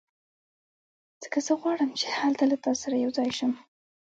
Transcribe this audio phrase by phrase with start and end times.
[1.23, 3.51] ځکه زه غواړم چې هلته له تا سره یو ځای شم